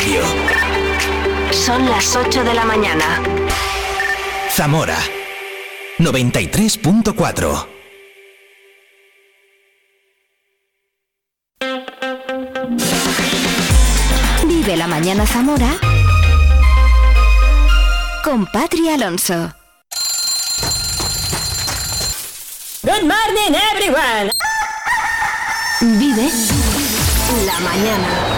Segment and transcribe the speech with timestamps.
[0.00, 0.22] Radio.
[1.52, 3.04] Son las 8 de la mañana.
[4.48, 4.96] Zamora
[5.98, 7.66] 93.4.
[14.46, 15.76] Vive la mañana Zamora
[18.24, 19.52] con Patri Alonso.
[22.82, 24.30] Good morning everyone.
[25.82, 26.30] Vive
[27.44, 28.29] la mañana.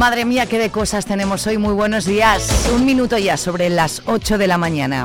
[0.00, 1.58] Madre mía, qué de cosas tenemos hoy.
[1.58, 2.70] Muy buenos días.
[2.74, 5.04] Un minuto ya sobre las 8 de la mañana.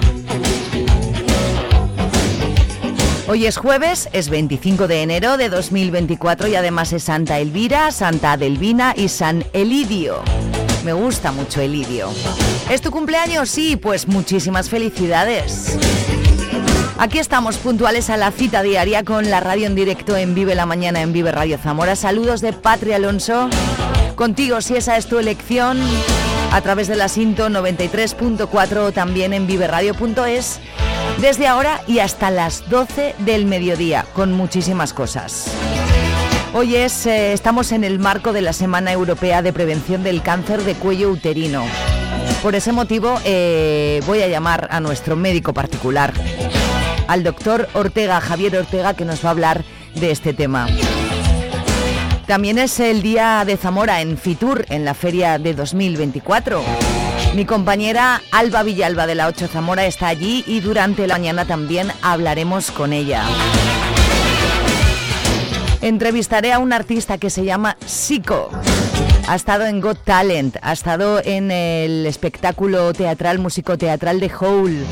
[3.28, 8.32] Hoy es jueves, es 25 de enero de 2024 y además es Santa Elvira, Santa
[8.32, 10.24] Adelvina y San Elidio.
[10.86, 12.10] Me gusta mucho Elidio.
[12.70, 13.50] ¿Es tu cumpleaños?
[13.50, 15.78] Sí, pues muchísimas felicidades.
[16.98, 20.66] Aquí estamos puntuales a la cita diaria con la radio en directo en Vive la
[20.66, 21.98] Mañana en Vive Radio Zamora.
[21.98, 23.50] Saludos de Patria Alonso.
[24.16, 25.78] Contigo, si esa es tu elección,
[26.52, 30.60] a través de la Cinto 93.4 o también en viveradio.es,
[31.20, 35.52] desde ahora y hasta las 12 del mediodía, con muchísimas cosas.
[36.54, 40.64] Hoy es, eh, estamos en el marco de la Semana Europea de Prevención del Cáncer
[40.64, 41.66] de Cuello Uterino.
[42.42, 46.14] Por ese motivo eh, voy a llamar a nuestro médico particular,
[47.08, 50.68] al doctor Ortega, Javier Ortega, que nos va a hablar de este tema.
[52.28, 56.64] También es el día de Zamora en Fitur, en la feria de 2024.
[57.36, 61.92] Mi compañera Alba Villalba de la 8 Zamora está allí y durante la mañana también
[62.02, 63.24] hablaremos con ella.
[65.82, 68.50] Entrevistaré a un artista que se llama Sico.
[69.28, 74.84] Ha estado en Got Talent, ha estado en el espectáculo teatral, músico-teatral de Howl,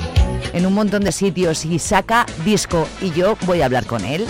[0.53, 4.27] en un montón de sitios y saca disco y yo voy a hablar con él.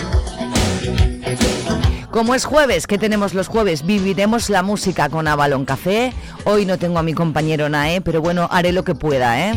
[2.14, 3.84] Como es jueves, ¿qué tenemos los jueves?
[3.84, 6.12] Viviremos la música con Avalon Café.
[6.44, 9.52] Hoy no tengo a mi compañero Nae, pero bueno, haré lo que pueda, ¿eh?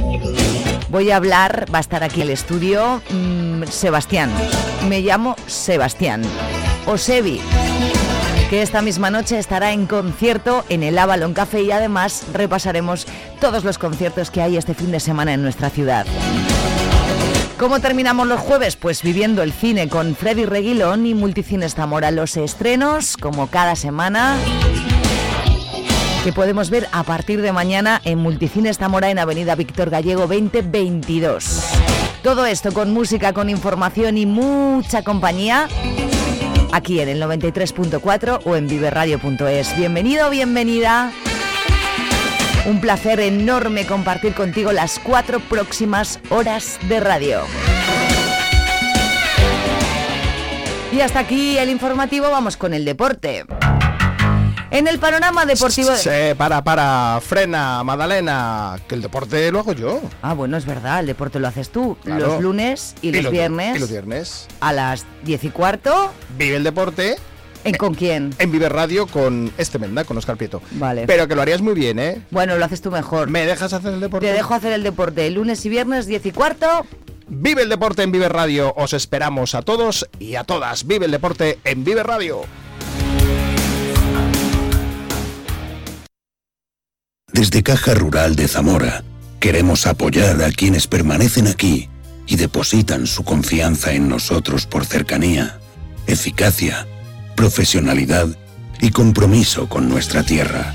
[0.90, 4.32] Voy a hablar, va a estar aquí el estudio, mmm, Sebastián.
[4.90, 6.24] Me llamo Sebastián.
[6.88, 7.40] O Sebi,
[8.50, 13.06] que esta misma noche estará en concierto en el Avalon Café y además repasaremos
[13.40, 16.08] todos los conciertos que hay este fin de semana en nuestra ciudad.
[17.58, 18.76] ¿Cómo terminamos los jueves?
[18.76, 22.12] Pues viviendo el cine con Freddy Reguilón y Multicines Zamora.
[22.12, 24.38] Los estrenos, como cada semana,
[26.24, 31.64] que podemos ver a partir de mañana en Multicines Zamora en Avenida Víctor Gallego 2022.
[32.22, 35.68] Todo esto con música, con información y mucha compañía
[36.72, 39.76] aquí en el 93.4 o en viveradio.es.
[39.76, 41.12] Bienvenido, bienvenida.
[42.68, 47.40] Un placer enorme compartir contigo las cuatro próximas horas de radio.
[50.92, 53.46] Y hasta aquí el informativo, vamos con el deporte.
[54.70, 55.96] En el panorama deportivo...
[55.96, 60.02] Sí, para, para, frena, Madalena, que el deporte lo hago yo.
[60.22, 61.96] Ah, bueno, es verdad, el deporte lo haces tú.
[62.04, 62.28] Claro.
[62.28, 63.78] Los lunes y, y los, los, viernes.
[63.78, 64.48] Y los viernes.
[64.60, 66.12] A las diez y cuarto.
[66.38, 67.16] Vive el deporte
[67.64, 68.34] ¿En con quién?
[68.40, 70.62] En Viver Radio con este Menda, con Oscar Prieto.
[70.72, 71.06] Vale.
[71.08, 72.22] Pero que lo harías muy bien, ¿eh?
[72.32, 73.30] Bueno, lo haces tú mejor.
[73.30, 74.28] ¿Me dejas hacer el deporte?
[74.28, 75.30] Te dejo hacer el deporte.
[75.30, 76.86] Lunes y viernes, 10 y cuarto.
[77.28, 78.74] Vive el deporte en Viver Radio.
[78.76, 80.88] Os esperamos a todos y a todas.
[80.88, 82.42] Vive el deporte en Viver Radio.
[87.34, 89.04] Desde Caja Rural de Zamora,
[89.40, 91.90] queremos apoyar a quienes permanecen aquí
[92.26, 95.60] y depositan su confianza en nosotros por cercanía,
[96.08, 96.88] eficacia,
[97.38, 98.28] profesionalidad
[98.82, 100.74] y compromiso con nuestra tierra.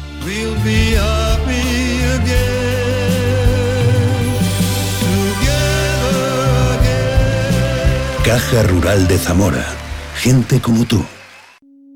[8.24, 9.66] Caja Rural de Zamora.
[10.14, 11.04] Gente como tú.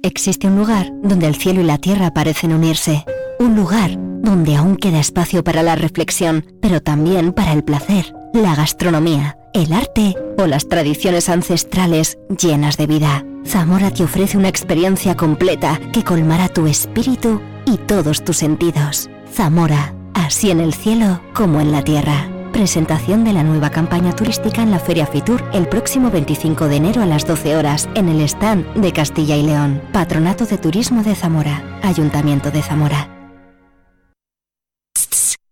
[0.03, 3.05] Existe un lugar donde el cielo y la tierra parecen unirse.
[3.39, 8.57] Un lugar donde aún queda espacio para la reflexión, pero también para el placer, la
[8.57, 13.25] gastronomía, el arte o las tradiciones ancestrales llenas de vida.
[13.47, 19.09] Zamora te ofrece una experiencia completa que colmará tu espíritu y todos tus sentidos.
[19.33, 22.29] Zamora, así en el cielo como en la tierra.
[22.53, 27.03] Presentación de la nueva campaña turística en la Feria Fitur el próximo 25 de enero
[27.03, 29.81] a las 12 horas en el stand de Castilla y León.
[29.93, 31.81] Patronato de Turismo de Zamora.
[31.83, 33.09] Ayuntamiento de Zamora.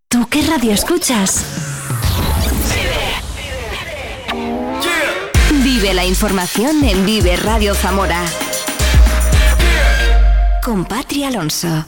[0.08, 1.73] ¿Tú qué radio escuchas?
[5.84, 8.24] Vive la información en Vive Radio Zamora.
[10.64, 11.84] Con Patria Alonso.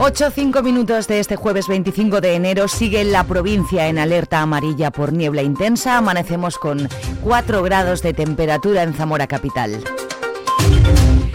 [0.00, 4.90] 8 5 minutos de este jueves 25 de enero sigue la provincia en alerta amarilla
[4.90, 5.96] por niebla intensa.
[5.98, 6.88] Amanecemos con
[7.22, 9.84] 4 grados de temperatura en Zamora capital.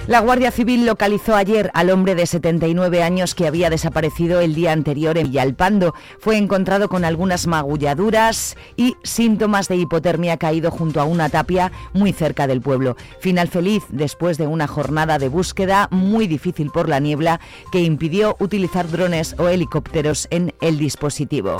[0.10, 4.72] La Guardia Civil localizó ayer al hombre de 79 años que había desaparecido el día
[4.72, 5.94] anterior en Villalpando.
[6.18, 12.12] Fue encontrado con algunas magulladuras y síntomas de hipotermia caído junto a una tapia muy
[12.12, 12.98] cerca del pueblo.
[13.20, 17.40] Final feliz después de una jornada de búsqueda muy difícil por la niebla
[17.72, 21.60] que impidió utilizar drones o helicópteros en el dispositivo.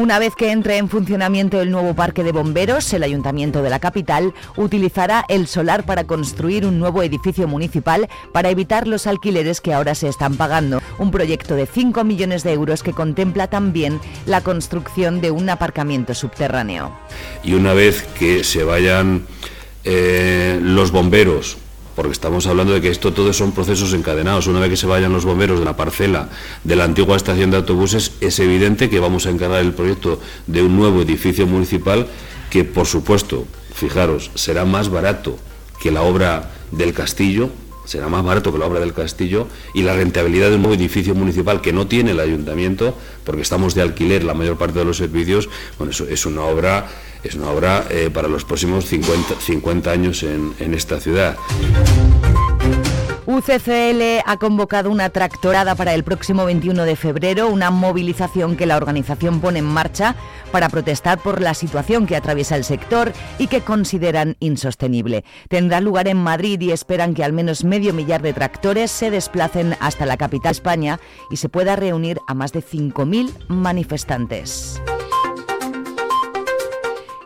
[0.00, 3.80] Una vez que entre en funcionamiento el nuevo parque de bomberos, el ayuntamiento de la
[3.80, 9.74] capital utilizará el solar para construir un nuevo edificio municipal para evitar los alquileres que
[9.74, 10.80] ahora se están pagando.
[10.98, 16.14] Un proyecto de 5 millones de euros que contempla también la construcción de un aparcamiento
[16.14, 16.92] subterráneo.
[17.44, 19.26] Y una vez que se vayan
[19.84, 21.58] eh, los bomberos
[21.94, 24.46] porque estamos hablando de que esto todo son procesos encadenados.
[24.46, 26.28] Una vez que se vayan los bomberos de la parcela
[26.64, 30.62] de la antigua estación de autobuses, es evidente que vamos a encargar el proyecto de
[30.62, 32.06] un nuevo edificio municipal
[32.50, 35.38] que, por supuesto, fijaros, será más barato
[35.80, 37.50] que la obra del castillo,
[37.84, 41.14] será más barato que la obra del castillo y la rentabilidad de un nuevo edificio
[41.14, 44.96] municipal que no tiene el ayuntamiento, porque estamos de alquiler la mayor parte de los
[44.96, 45.48] servicios,
[45.78, 46.88] bueno, eso es una obra
[47.22, 51.36] es una obra eh, para los próximos 50, 50 años en, en esta ciudad.
[53.30, 58.76] UCCL ha convocado una tractorada para el próximo 21 de febrero, una movilización que la
[58.76, 60.16] organización pone en marcha
[60.50, 65.24] para protestar por la situación que atraviesa el sector y que consideran insostenible.
[65.48, 69.76] Tendrá lugar en Madrid y esperan que al menos medio millar de tractores se desplacen
[69.78, 70.98] hasta la capital España
[71.30, 74.82] y se pueda reunir a más de 5.000 manifestantes.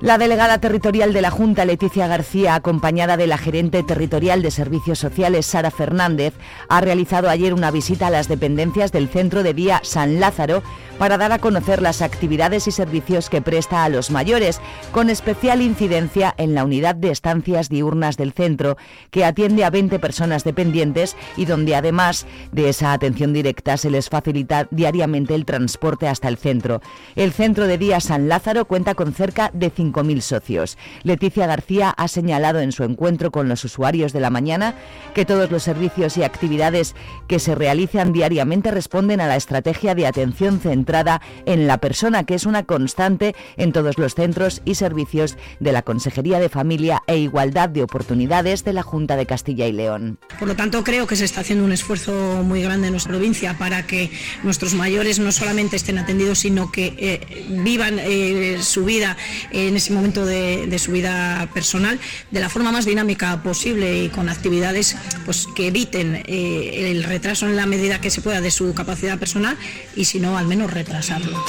[0.05, 4.99] La delegada territorial de la Junta, Leticia García, acompañada de la gerente territorial de Servicios
[4.99, 6.35] Sociales, Sara Fernández,
[6.69, 10.63] ha realizado ayer una visita a las dependencias del Centro de Día San Lázaro
[10.99, 14.61] para dar a conocer las actividades y servicios que presta a los mayores,
[14.93, 18.77] con especial incidencia en la unidad de estancias diurnas del centro,
[19.11, 24.09] que atiende a 20 personas dependientes y donde además de esa atención directa se les
[24.09, 26.81] facilita diariamente el transporte hasta el centro.
[27.17, 30.79] El Centro de Día San Lázaro cuenta con cerca de 5.000 socios.
[31.03, 34.75] Leticia García ha señalado en su encuentro con los usuarios de la mañana
[35.15, 36.95] que todos los servicios y actividades
[37.29, 42.35] que se realizan diariamente responden a la estrategia de atención centrada en la persona, que
[42.35, 47.19] es una constante en todos los centros y servicios de la Consejería de Familia e
[47.19, 50.19] Igualdad de Oportunidades de la Junta de Castilla y León.
[50.39, 53.57] Por lo tanto, creo que se está haciendo un esfuerzo muy grande en nuestra provincia
[53.59, 54.11] para que
[54.43, 59.17] nuestros mayores no solamente estén atendidos, sino que eh, vivan eh, su vida
[59.51, 62.01] en ese momento de, su vida personal
[62.31, 64.97] de la forma más dinámica posible y con actividades
[65.27, 69.19] pues, que eviten eh, el retraso en la medida que se pueda de su capacidad
[69.19, 69.59] personal
[69.95, 71.45] y si no, al menos retrasarlo.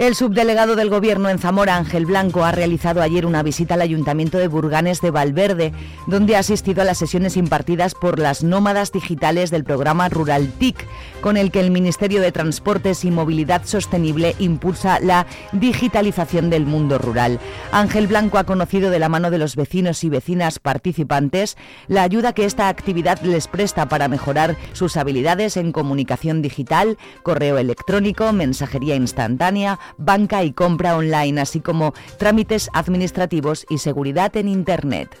[0.00, 4.38] El subdelegado del Gobierno en Zamora, Ángel Blanco, ha realizado ayer una visita al Ayuntamiento
[4.38, 5.74] de Burganes de Valverde,
[6.06, 10.86] donde ha asistido a las sesiones impartidas por las nómadas digitales del programa Rural TIC,
[11.20, 16.96] con el que el Ministerio de Transportes y Movilidad Sostenible impulsa la digitalización del mundo
[16.96, 17.38] rural.
[17.70, 21.58] Ángel Blanco ha conocido de la mano de los vecinos y vecinas participantes
[21.88, 27.58] la ayuda que esta actividad les presta para mejorar sus habilidades en comunicación digital, correo
[27.58, 35.16] electrónico, mensajería instantánea, banca y compra online, así como trámites administrativos y seguridad en Internet.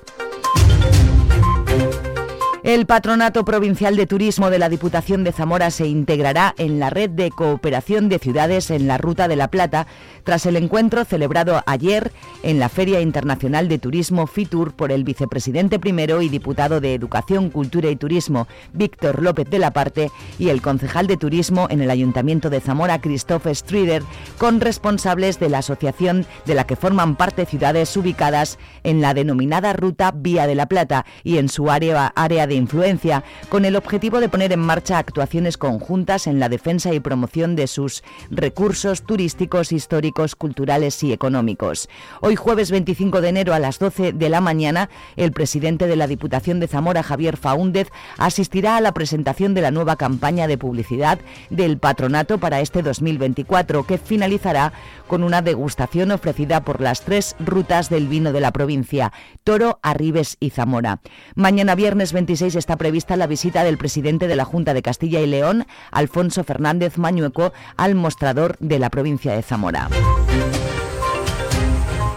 [2.62, 7.08] El Patronato Provincial de Turismo de la Diputación de Zamora se integrará en la red
[7.08, 9.86] de cooperación de ciudades en la Ruta de la Plata
[10.24, 12.12] tras el encuentro celebrado ayer
[12.42, 17.48] en la Feria Internacional de Turismo FITUR por el vicepresidente primero y diputado de Educación,
[17.48, 21.90] Cultura y Turismo, Víctor López de la Parte, y el concejal de Turismo en el
[21.90, 24.02] Ayuntamiento de Zamora, Christophe Strider,
[24.36, 29.72] con responsables de la asociación de la que forman parte ciudades ubicadas en la denominada
[29.72, 34.20] Ruta Vía de la Plata y en su área, área de influencia, con el objetivo
[34.20, 39.72] de poner en marcha actuaciones conjuntas en la defensa y promoción de sus recursos turísticos,
[39.72, 41.88] históricos, culturales y económicos.
[42.20, 46.06] Hoy jueves 25 de enero a las 12 de la mañana, el presidente de la
[46.06, 47.88] Diputación de Zamora, Javier Faúndez,
[48.18, 51.18] asistirá a la presentación de la nueva campaña de publicidad
[51.50, 54.72] del patronato para este 2024, que finalizará
[55.06, 59.12] con una degustación ofrecida por las tres rutas del vino de la provincia,
[59.44, 61.00] Toro, Arribes y Zamora.
[61.34, 65.26] Mañana viernes 26 está prevista la visita del presidente de la Junta de Castilla y
[65.26, 69.88] León, Alfonso Fernández Mañueco, al mostrador de la provincia de Zamora.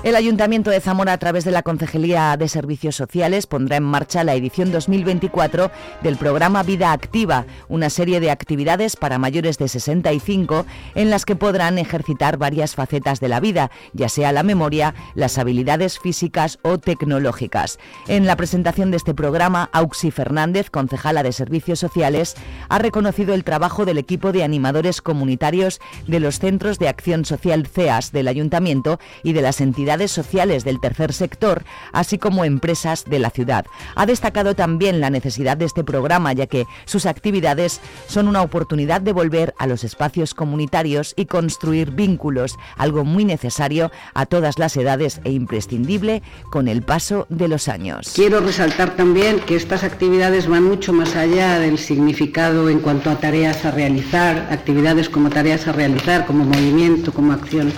[0.03, 4.25] El Ayuntamiento de Zamora, a través de la Concejalía de Servicios Sociales, pondrá en marcha
[4.25, 10.65] la edición 2024 del programa Vida Activa, una serie de actividades para mayores de 65
[10.95, 15.37] en las que podrán ejercitar varias facetas de la vida, ya sea la memoria, las
[15.37, 17.79] habilidades físicas o tecnológicas.
[18.09, 22.35] En la presentación de este programa, Auxi Fernández, concejala de Servicios Sociales,
[22.67, 27.67] ha reconocido el trabajo del equipo de animadores comunitarios de los Centros de Acción Social
[27.67, 33.19] CEAS del Ayuntamiento y de las entidades sociales del tercer sector, así como empresas de
[33.19, 33.65] la ciudad.
[33.95, 39.01] Ha destacado también la necesidad de este programa, ya que sus actividades son una oportunidad
[39.01, 44.75] de volver a los espacios comunitarios y construir vínculos, algo muy necesario a todas las
[44.77, 46.21] edades e imprescindible
[46.51, 48.13] con el paso de los años.
[48.15, 53.19] Quiero resaltar también que estas actividades van mucho más allá del significado en cuanto a
[53.19, 57.71] tareas a realizar, actividades como tareas a realizar, como movimiento, como acción.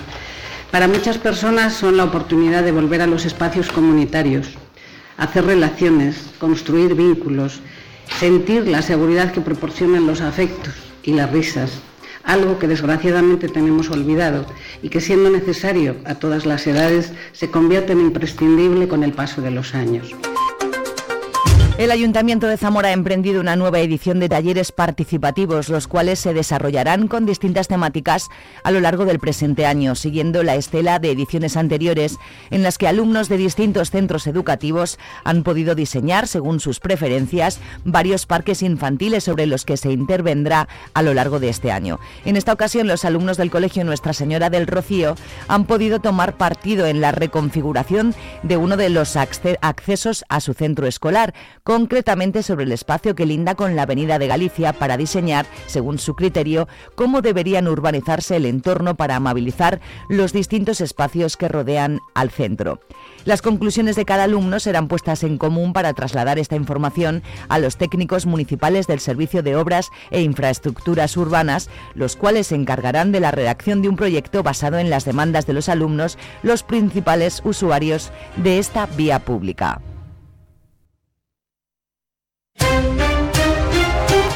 [0.71, 4.49] Para muchas personas son la oportunidad de volver a los espacios comunitarios,
[5.17, 7.61] hacer relaciones, construir vínculos,
[8.19, 11.71] sentir la seguridad que proporcionan los afectos y las risas,
[12.23, 14.45] algo que desgraciadamente tenemos olvidado
[14.81, 19.41] y que siendo necesario a todas las edades se convierte en imprescindible con el paso
[19.41, 20.13] de los años.
[21.77, 26.33] El Ayuntamiento de Zamora ha emprendido una nueva edición de talleres participativos, los cuales se
[26.33, 28.29] desarrollarán con distintas temáticas
[28.63, 32.17] a lo largo del presente año, siguiendo la estela de ediciones anteriores
[32.49, 38.25] en las que alumnos de distintos centros educativos han podido diseñar, según sus preferencias, varios
[38.25, 41.99] parques infantiles sobre los que se intervendrá a lo largo de este año.
[42.23, 45.15] En esta ocasión, los alumnos del Colegio Nuestra Señora del Rocío
[45.49, 50.87] han podido tomar partido en la reconfiguración de uno de los accesos a su centro
[50.87, 51.33] escolar,
[51.65, 56.15] concretamente sobre el espacio que linda con la Avenida de Galicia para diseñar, según su
[56.15, 62.79] criterio, cómo deberían urbanizarse el entorno para amabilizar los distintos espacios que rodean al centro.
[63.25, 67.77] Las conclusiones de cada alumno serán puestas en común para trasladar esta información a los
[67.77, 73.31] técnicos municipales del Servicio de Obras e Infraestructuras Urbanas, los cuales se encargarán de la
[73.31, 78.59] redacción de un proyecto basado en las demandas de los alumnos, los principales usuarios de
[78.59, 79.81] esta vía pública.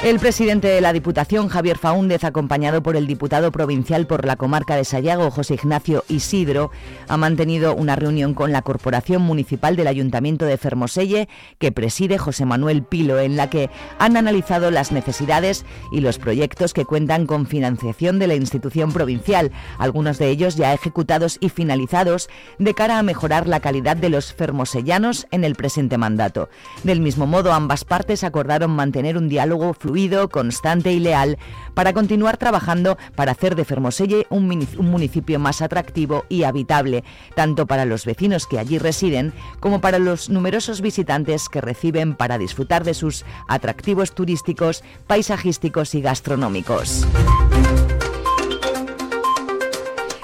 [0.09, 4.75] El presidente de la Diputación, Javier Faúndez, acompañado por el diputado provincial por la comarca
[4.75, 6.71] de Sayago, José Ignacio Isidro,
[7.07, 12.45] ha mantenido una reunión con la Corporación Municipal del Ayuntamiento de Fermoselle, que preside José
[12.45, 17.45] Manuel Pilo, en la que han analizado las necesidades y los proyectos que cuentan con
[17.45, 23.03] financiación de la institución provincial, algunos de ellos ya ejecutados y finalizados, de cara a
[23.03, 26.49] mejorar la calidad de los fermosellanos en el presente mandato.
[26.83, 29.98] Del mismo modo, ambas partes acordaron mantener un diálogo fluido
[30.29, 31.37] constante y leal
[31.73, 34.47] para continuar trabajando para hacer de Fermoselle un,
[34.79, 37.03] municipio más atractivo y habitable,
[37.35, 42.37] tanto para los vecinos que allí residen como para los numerosos visitantes que reciben para
[42.37, 47.05] disfrutar de sus atractivos turísticos, paisajísticos y gastronómicos.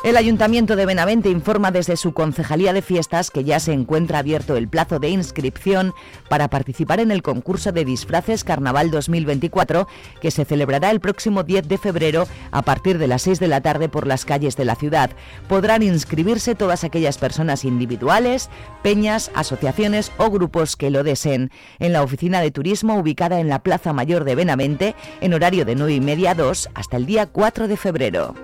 [0.06, 4.56] El Ayuntamiento de Benavente informa desde su Concejalía de Fiestas que ya se encuentra abierto
[4.56, 5.96] el plazo de inscripción
[6.30, 9.88] para participar en el concurso de disfraces Carnaval 2024
[10.22, 13.62] que se celebrará el próximo 10 de febrero a partir de las 6 de la
[13.62, 15.10] tarde por las calles de la ciudad.
[15.48, 18.52] Podrán inscribirse todas aquellas personas individuales,
[18.84, 23.64] peñas, asociaciones o grupos que lo deseen en la oficina de turismo ubicada en la
[23.64, 27.26] Plaza Mayor de Benavente en horario de 9 y media a 2 hasta el día
[27.26, 28.36] 4 de febrero.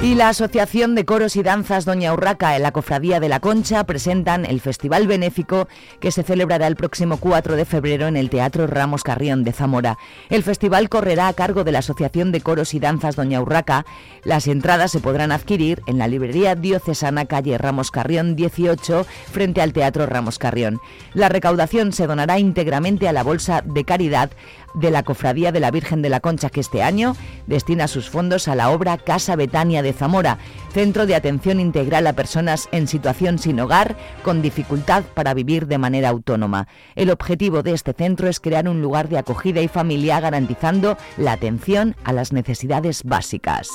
[0.00, 3.82] Y la Asociación de Coros y Danzas Doña Urraca en la Cofradía de la Concha
[3.82, 5.66] presentan el Festival Benéfico
[5.98, 9.98] que se celebrará el próximo 4 de febrero en el Teatro Ramos Carrión de Zamora.
[10.30, 13.86] El festival correrá a cargo de la Asociación de Coros y Danzas Doña Urraca.
[14.22, 19.72] Las entradas se podrán adquirir en la librería diocesana calle Ramos Carrión 18 frente al
[19.72, 20.80] Teatro Ramos Carrión.
[21.12, 24.30] La recaudación se donará íntegramente a la Bolsa de Caridad
[24.74, 28.48] de la Cofradía de la Virgen de la Concha, que este año destina sus fondos
[28.48, 30.38] a la obra Casa Betania de Zamora,
[30.72, 35.78] centro de atención integral a personas en situación sin hogar, con dificultad para vivir de
[35.78, 36.68] manera autónoma.
[36.94, 41.32] El objetivo de este centro es crear un lugar de acogida y familia garantizando la
[41.32, 43.68] atención a las necesidades básicas.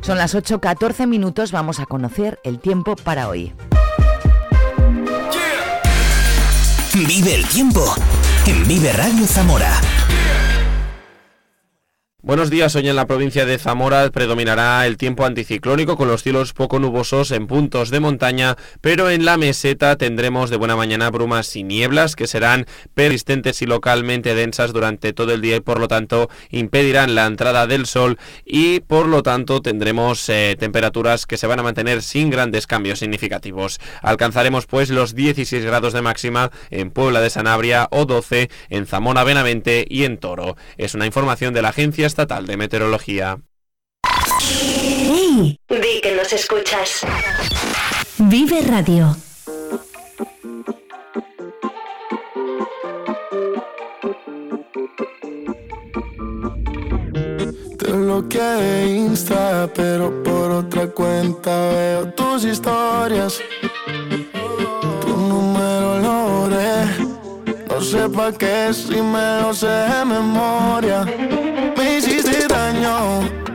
[0.00, 3.52] Son las 8.14 minutos, vamos a conocer el tiempo para hoy.
[6.94, 7.94] Vive el tiempo
[8.46, 9.89] en Vive Radio Zamora
[12.22, 16.52] Buenos días, hoy en la provincia de Zamora predominará el tiempo anticiclónico con los cielos
[16.52, 21.56] poco nubosos en puntos de montaña, pero en la meseta tendremos de buena mañana brumas
[21.56, 25.88] y nieblas que serán persistentes y localmente densas durante todo el día y por lo
[25.88, 31.46] tanto impedirán la entrada del sol y por lo tanto tendremos eh, temperaturas que se
[31.46, 33.80] van a mantener sin grandes cambios significativos.
[34.02, 39.24] Alcanzaremos pues los 16 grados de máxima en Puebla de Sanabria o 12 en Zamora
[39.24, 40.58] Benavente y en Toro.
[40.76, 43.38] Es una información de la Agencia Estatal de Meteorología.
[44.42, 45.56] ¡Hey!
[45.68, 47.02] Di que nos escuchas.
[48.18, 49.16] Vive Radio.
[57.78, 63.40] Te bloqueé de Insta, pero por otra cuenta veo tus historias.
[65.00, 66.48] Tu número lo
[67.68, 71.06] No sé pa' qué si me lo sé de memoria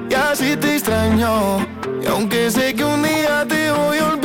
[0.09, 1.59] y así te extraño.
[2.01, 4.24] Y aunque sé que un día te voy a olvidar,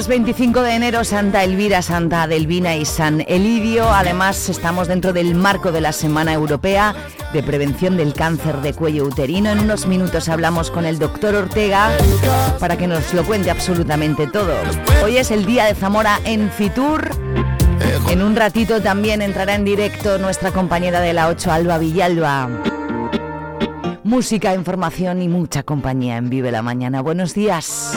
[0.00, 3.84] Jueves 25 de enero, Santa Elvira, Santa Adelvina y San Elidio.
[3.90, 6.94] Además, estamos dentro del marco de la Semana Europea
[7.34, 9.50] de Prevención del Cáncer de Cuello Uterino.
[9.50, 11.90] En unos minutos hablamos con el doctor Ortega
[12.58, 14.54] para que nos lo cuente absolutamente todo.
[15.04, 17.10] Hoy es el día de Zamora en Fitur.
[18.08, 22.48] En un ratito también entrará en directo nuestra compañera de la 8, Alba Villalba.
[24.02, 27.02] Música, información y mucha compañía en Vive la Mañana.
[27.02, 27.92] Buenos días.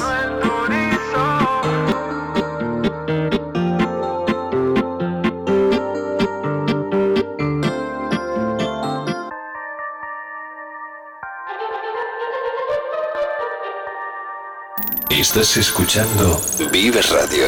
[15.23, 16.37] Estás escuchando
[16.73, 17.45] Vive Radio.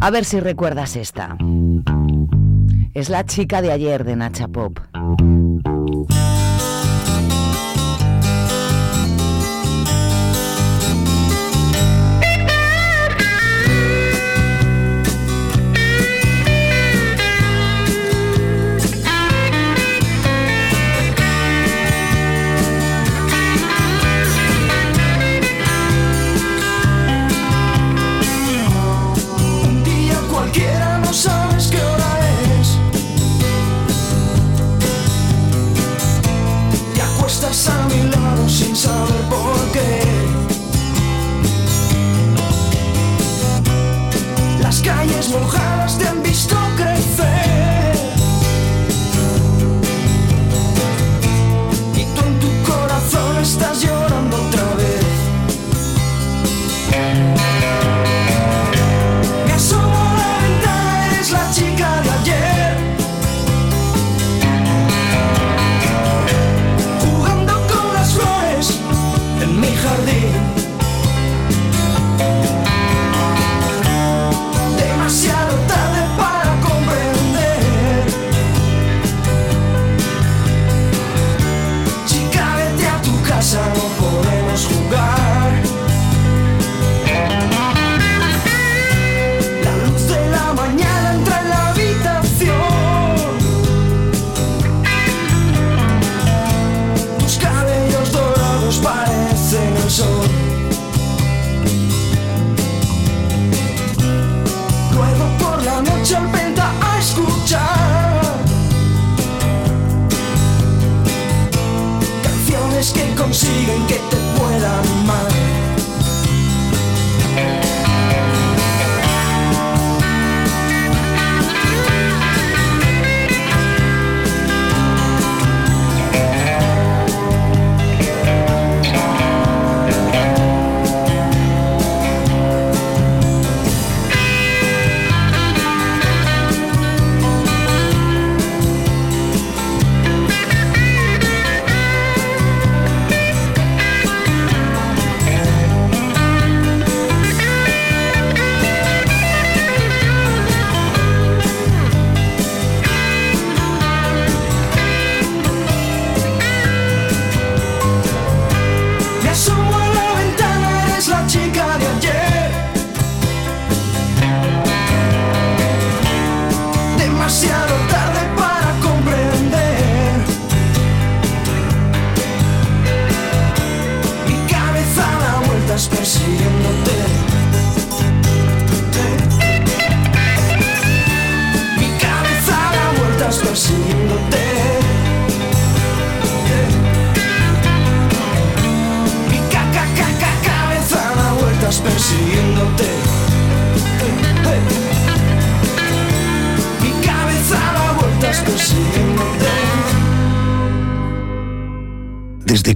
[0.00, 1.36] A ver si recuerdas esta.
[2.94, 4.78] Es la chica de ayer de Nacha Pop.
[38.86, 39.26] saber.
[44.60, 47.96] Las calles mojadas te han visto crecer.
[51.94, 53.82] Y tú en tu corazón estás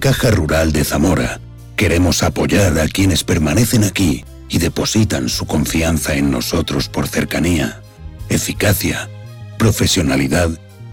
[0.00, 1.40] Caja Rural de Zamora,
[1.76, 7.82] queremos apoyar a quienes permanecen aquí y depositan su confianza en nosotros por cercanía,
[8.30, 9.10] eficacia,
[9.58, 10.48] profesionalidad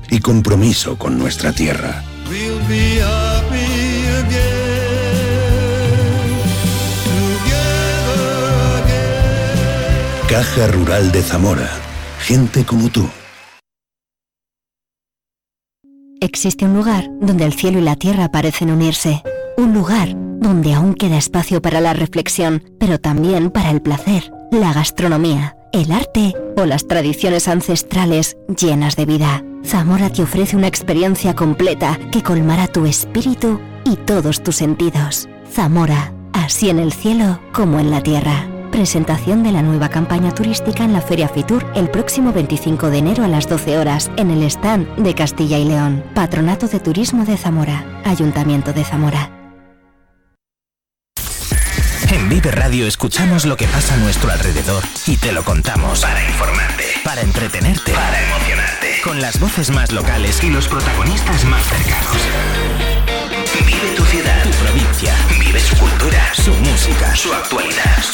[0.10, 2.04] y compromiso con nuestra tierra.
[2.30, 3.66] We'll be happy
[4.26, 4.68] again.
[7.06, 8.28] Together
[8.84, 10.28] again.
[10.28, 11.70] Caja Rural de Zamora,
[12.20, 13.10] gente como tú.
[16.20, 19.22] Existe un lugar donde el cielo y la tierra parecen unirse.
[19.56, 24.74] Un lugar donde aún queda espacio para la reflexión, pero también para el placer, la
[24.74, 29.44] gastronomía, el arte o las tradiciones ancestrales llenas de vida.
[29.64, 35.30] Zamora te ofrece una experiencia completa que colmará tu espíritu y todos tus sentidos.
[35.52, 38.57] Zamora, así en el cielo como en la tierra.
[38.72, 43.24] Presentación de la nueva campaña turística en la Feria Fitur el próximo 25 de enero
[43.24, 46.04] a las 12 horas en el stand de Castilla y León.
[46.14, 47.86] Patronato de Turismo de Zamora.
[48.06, 49.32] Ayuntamiento de Zamora.
[52.12, 56.02] En Vive Radio escuchamos lo que pasa a nuestro alrededor y te lo contamos.
[56.02, 59.02] Para informarte, para entretenerte, para emocionarte.
[59.04, 62.18] Con las voces más locales y los protagonistas más cercanos.
[63.66, 65.14] Vive tu ciudad, tu provincia.
[65.40, 67.67] Vive su cultura, su música, su actualidad,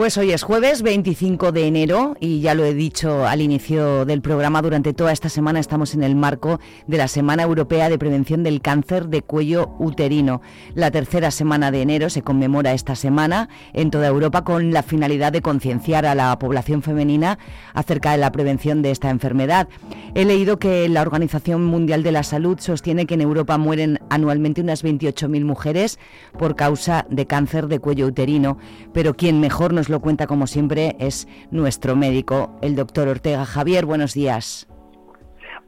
[0.00, 4.22] Pues hoy es jueves 25 de enero y ya lo he dicho al inicio del
[4.22, 8.42] programa, durante toda esta semana estamos en el marco de la Semana Europea de Prevención
[8.42, 10.40] del Cáncer de Cuello Uterino.
[10.72, 15.32] La tercera semana de enero se conmemora esta semana en toda Europa con la finalidad
[15.32, 17.38] de concienciar a la población femenina
[17.74, 19.68] acerca de la prevención de esta enfermedad.
[20.14, 24.62] He leído que la Organización Mundial de la Salud sostiene que en Europa mueren anualmente
[24.62, 25.98] unas 28.000 mujeres
[26.38, 28.56] por causa de cáncer de cuello uterino,
[28.94, 33.44] pero quien mejor nos lo cuenta como siempre es nuestro médico, el doctor Ortega.
[33.44, 34.69] Javier, buenos días.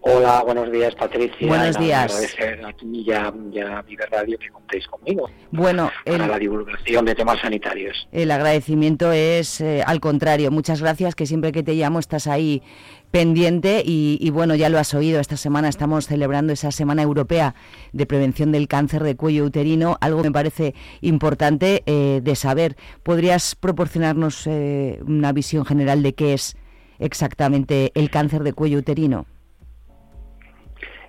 [0.04, 1.46] Hola, buenos días Patricia.
[1.46, 2.12] Buenos días.
[2.12, 6.30] Agradecer a ti y a, y a Vive Radio que contéis conmigo Bueno, para el,
[6.30, 8.08] la divulgación de temas sanitarios.
[8.10, 10.50] el agradecimiento es eh, al contrario.
[10.50, 12.62] Muchas gracias, que siempre que te llamo estás ahí
[13.12, 17.54] pendiente y, y bueno, ya lo has oído, esta semana estamos celebrando esa Semana Europea
[17.92, 22.76] de Prevención del Cáncer de Cuello Uterino, algo que me parece importante eh, de saber.
[23.04, 26.56] ¿Podrías proporcionarnos eh, una visión general de qué es
[26.98, 29.26] exactamente el cáncer de cuello uterino?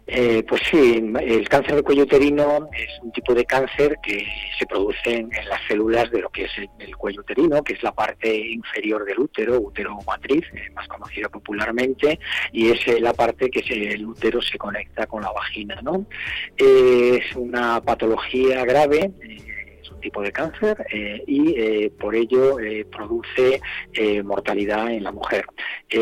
[0.06, 4.26] Eh, pues sí, el cáncer de cuello uterino es un tipo de cáncer que
[4.60, 7.82] se produce en, las células de lo que es el, el cuello uterino, que es
[7.84, 12.20] la parte inferior del útero, útero matriz, eh, más conocida popularmente,
[12.52, 15.80] y es eh, la parte que se- el útero se conecta con la vagina.
[15.82, 16.06] ¿no?
[16.58, 19.10] Eh, es una patología grave.
[20.04, 23.62] Tipo de cáncer eh, y eh, por ello eh, produce
[24.24, 25.46] mortalidad en la mujer.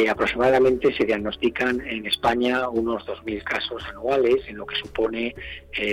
[0.09, 5.35] Aproximadamente se diagnostican en España unos 2.000 casos anuales, en lo que supone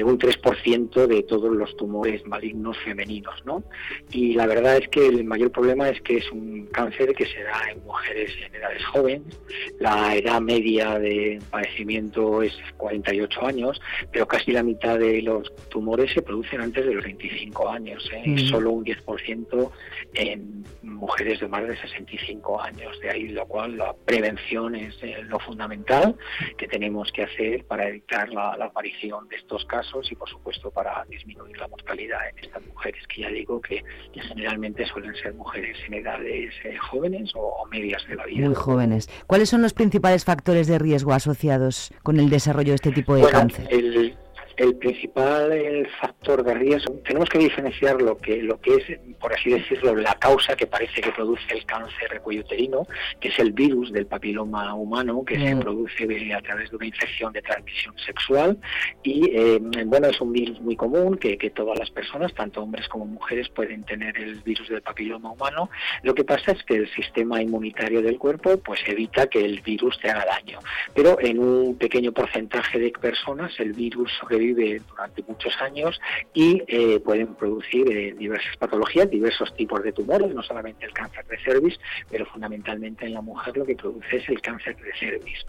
[0.05, 3.35] un 3% de todos los tumores malignos femeninos.
[3.45, 3.65] ¿no?
[4.13, 7.43] Y la verdad es que el mayor problema es que es un cáncer que se
[7.43, 9.41] da en mujeres en edades jóvenes.
[9.81, 13.81] La edad media de padecimiento es 48 años,
[14.13, 18.23] pero casi la mitad de los tumores se producen antes de los 25 años ¿eh?
[18.25, 18.49] y Mm.
[18.49, 19.71] solo un 10%
[20.15, 22.99] en mujeres de más de 65 años.
[23.01, 26.17] De ahí lo cual la prevención es eh, lo fundamental
[26.57, 30.71] que tenemos que hacer para evitar la, la aparición de estos casos y por supuesto
[30.71, 33.83] para disminuir la mortalidad en estas mujeres que ya digo que,
[34.13, 38.47] que generalmente suelen ser mujeres en edades eh, jóvenes o, o medias de la vida.
[38.47, 39.09] Muy jóvenes.
[39.27, 43.23] ¿Cuáles son los principales factores de riesgo asociados con el desarrollo de este tipo de
[43.23, 43.67] Bueno, cáncer?
[43.71, 44.15] el,
[44.59, 49.51] el principal factor de riesgo, tenemos que diferenciar lo que, lo que es, por así
[49.51, 52.87] decirlo, la causa que parece que produce el cáncer cuello uterino,
[53.21, 55.61] que es el virus del papiloma humano, que se Mm.
[55.61, 58.59] produce a través de una infección de transmisión sexual.
[59.03, 62.89] Y eh, bueno, es un virus muy común que, que todas las personas, tanto hombres
[62.89, 65.71] como mujeres, pueden tener el virus del papiloma humano.
[66.03, 69.99] Lo que pasa es que el sistema inmunitario del cuerpo pues evita que el virus
[70.01, 70.59] te haga daño.
[70.95, 76.01] Pero en un pequeño porcentaje de personas el virus sobrevive sobrevive durante muchos años
[76.35, 76.63] y
[77.01, 81.79] pueden producir diversas patologías, diversos tipos de tumores, no solamente el cáncer de cervix,
[82.11, 85.47] pero fundamentalmente en la mujer lo que produce es el cáncer de cervix.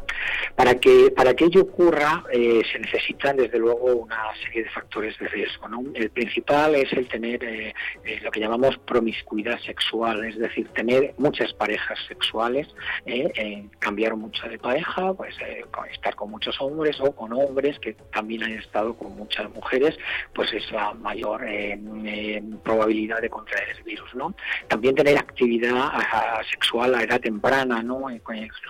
[0.56, 5.28] Para que, para que ello ocurra se necesitan desde luego una serie de factores de
[5.28, 5.68] riesgo.
[5.94, 7.74] El principal es el tener
[8.22, 12.68] lo que llamamos promiscuidad sexual, es decir, tener muchas parejas sexuales,
[13.80, 15.36] cambiar mucho de pareja, pues
[15.92, 19.98] estar con muchos hombres o con hombres que también han estado con muchas mujeres,
[20.34, 24.10] pues es la mayor eh, eh, probabilidad de contraer el virus.
[24.68, 25.92] También tener actividad
[26.50, 27.84] sexual a edad temprana.
[28.12, 28.22] Eh,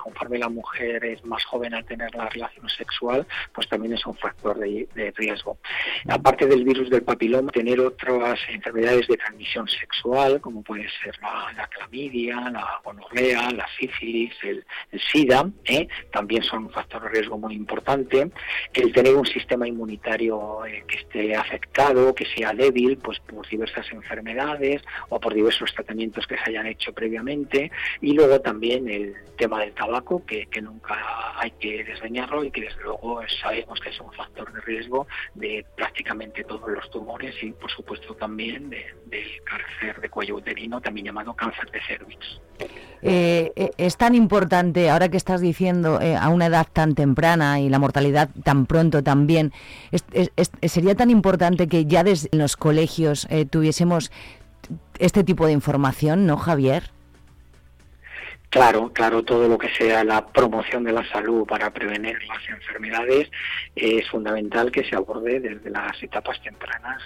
[0.03, 4.15] conforme la mujer es más joven al tener la relación sexual, pues también es un
[4.15, 5.58] factor de, riesgo.
[6.08, 11.67] Aparte del virus del papiloma, tener otras enfermedades de transmisión sexual, como puede ser la,
[11.67, 14.65] clamidia, la gonorrea, la sífilis, el,
[15.12, 15.49] SIDA,
[16.12, 18.29] también son un factor de riesgo muy importante.
[18.73, 23.91] El tener un sistema inmunitario eh, que esté afectado, que sea débil, pues por diversas
[23.91, 27.72] enfermedades o por diversos tratamientos que se hayan hecho previamente.
[28.02, 30.95] Y luego también el tema del tabaco, que, nunca
[31.39, 35.65] hay que desdeñarlo y que desde luego sabemos que es un factor de riesgo de
[35.78, 41.34] prácticamente todos los tumores y por supuesto también del cáncer de cuello uterino, también llamado
[41.34, 42.41] cáncer de cervix.
[43.02, 47.69] Eh, eh, es tan importante, ahora que estás diciendo, a una edad tan temprana y
[47.69, 49.54] la mortalidad tan pronto también,
[50.64, 54.12] sería tan importante que ya desde los colegios eh, tuviésemos
[55.00, 56.92] este tipo de información, ¿no, Javier?
[58.50, 63.30] Claro, claro, todo lo que sea la promoción de la salud para prevenir las enfermedades
[63.76, 67.04] es fundamental que se aborde desde las etapas tempranas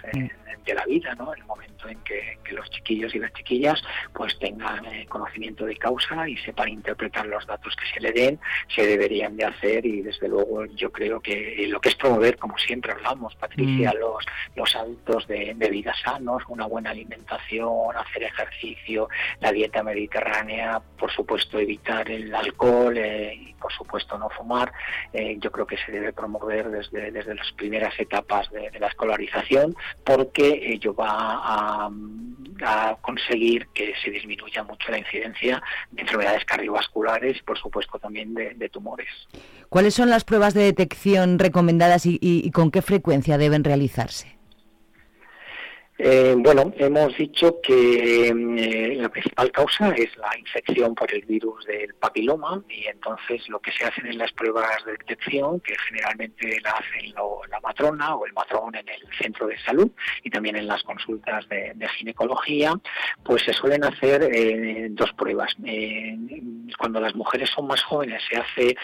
[0.66, 1.34] de la vida, ¿no?
[1.34, 3.82] El momento en que, los chiquillos y las chiquillas
[4.14, 8.40] pues tengan eh, conocimiento de causa y sepan interpretar los datos que se le den,
[8.68, 12.56] se deberían de hacer y desde luego yo creo que lo que es promover, como
[12.60, 14.00] siempre hablamos, Patricia, mm.
[14.00, 14.26] los,
[14.56, 21.33] los hábitos de, vida sanos, una buena alimentación, hacer ejercicio, la dieta mediterránea, por supuesto
[21.54, 24.72] evitar el alcohol eh, y por supuesto no fumar,
[25.14, 29.76] eh, yo creo que se debe promover desde, desde las primeras etapas de la escolarización
[30.04, 31.92] porque ello va a,
[33.02, 38.70] conseguir que se disminuya mucho la incidencia de enfermedades cardiovasculares y, por supuesto, también de,
[38.70, 39.10] tumores.
[39.70, 44.33] ¿Cuáles son las pruebas de detección recomendadas y con qué frecuencia deben realizarse?
[46.06, 51.66] Eh, bueno, hemos dicho que eh, la principal causa es la infección por el virus
[51.66, 56.60] del papiloma y entonces lo que se hacen en las pruebas de detección, que generalmente
[56.60, 57.14] la hacen
[57.50, 59.90] la matrona o el matrón en el centro de salud
[60.24, 62.74] y también en las consultas de, ginecología,
[63.24, 65.56] pues se suelen hacer eh, dos pruebas.
[66.78, 68.76] cuando las mujeres son más jóvenes se hace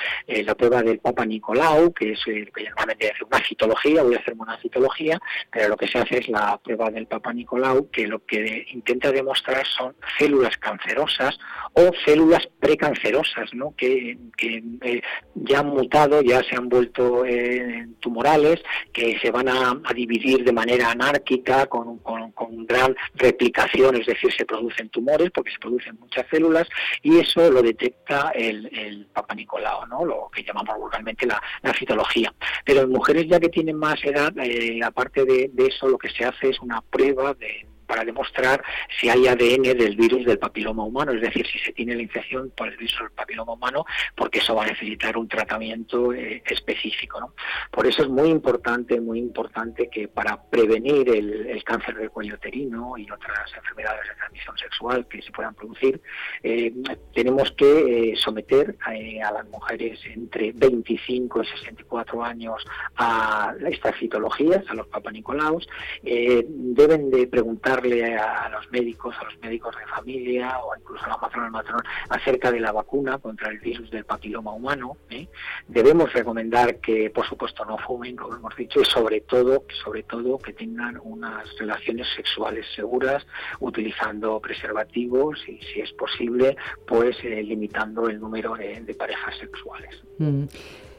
[0.44, 4.36] la prueba del Papa Nicolau, que es que normalmente hace una citología, voy a hacer
[4.38, 5.20] una citología,
[5.52, 9.12] pero lo que se hace es la prueba del Papa Nicolau, que lo que intenta
[9.12, 11.38] demostrar son células cancerosas
[11.74, 13.74] o células precancerosas, ¿no?
[13.76, 15.02] que, eh,
[15.36, 18.62] ya han mutado, ya se han vuelto eh, tumorales,
[18.94, 22.30] que se van a, dividir de manera anárquica, con, con,
[22.66, 26.68] gran replicación, es decir, se producen tumores porque se producen muchas células,
[27.02, 30.06] y eso lo detecta el, el Papa Nicolau, ¿no?
[30.06, 31.42] lo que llamamos vulgarmente la,
[31.74, 32.34] citología.
[32.66, 36.26] Pero en mujeres ya que tienen más edad, eh, aparte de eso, lo que se
[36.26, 38.64] hace es una prueba de, para demostrar
[39.00, 42.52] si hay ADN del virus del papiloma humano, es decir, si se tiene la infección
[42.56, 43.84] por el virus del papiloma humano,
[44.16, 47.20] porque eso va a necesitar un tratamiento eh, específico.
[47.20, 47.34] ¿no?
[47.72, 52.98] Por eso es muy importante, muy importante que para prevenir el, cáncer del cuello uterino
[52.98, 56.02] y otras enfermedades de transmisión sexual que se puedan producir,
[56.42, 56.74] eh,
[57.14, 58.94] tenemos que eh, someter a,
[59.32, 62.64] las mujeres entre 25 y 64 años
[62.98, 65.68] a estas citologías, a los papanicolaos,
[66.02, 71.18] deben de preguntar a los médicos, a los médicos de familia o incluso a la
[71.18, 74.98] matrona al matrón acerca de la vacuna contra el virus del papiloma humano.
[75.10, 75.28] ¿eh?
[75.68, 80.38] Debemos recomendar que, por supuesto, no fumen, como hemos dicho, y sobre todo, sobre todo
[80.38, 83.26] que tengan unas relaciones sexuales seguras,
[83.60, 86.56] utilizando preservativos y, si es posible,
[86.88, 90.04] pues eh, limitando el número de, parejas sexuales.
[90.18, 90.46] Mm.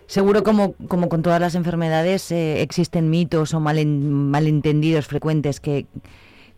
[0.07, 5.87] Seguro como, como con todas las enfermedades eh, existen mitos o malentendidos frecuentes que,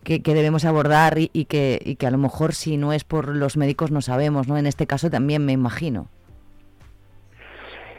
[0.03, 3.57] que, debemos abordar y, que, y que a lo mejor si no es por los
[3.57, 4.57] médicos no sabemos, ¿no?
[4.57, 6.07] En este caso también me imagino.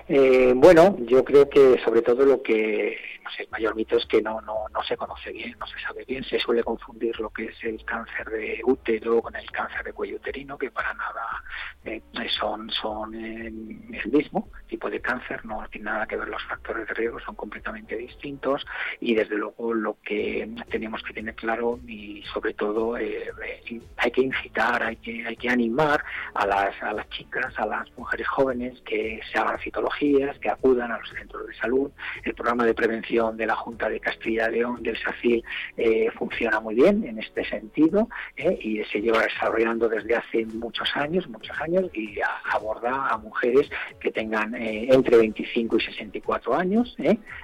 [0.08, 2.96] Eh, bueno, yo creo que sobre todo lo que
[3.38, 6.24] el mayor mito es que no, no, no se conoce bien, no se sabe bien,
[6.24, 10.16] se suele confundir lo que es el cáncer de útero con el cáncer de cuello
[10.16, 11.42] uterino, que para nada
[11.84, 12.02] eh,
[12.38, 16.86] son, son eh, el mismo tipo de cáncer, no tiene nada que ver los factores
[16.88, 18.66] de riesgo, son completamente distintos
[19.00, 23.30] y desde luego lo que tenemos que tener claro y sobre todo eh,
[23.96, 27.90] hay que incitar, hay que, hay que animar a las, a las chicas, a las
[27.96, 31.90] mujeres jóvenes que se hagan citologías, que acudan a los centros de salud.
[32.24, 35.44] El programa de prevención de la Junta de Castilla y León del SACIL
[35.76, 40.88] eh, funciona muy bien en este sentido eh, y se lleva desarrollando desde hace muchos
[40.94, 42.16] años, muchos años y
[42.50, 43.68] aborda a mujeres
[44.00, 46.96] que tengan eh, entre 25 y 64 años,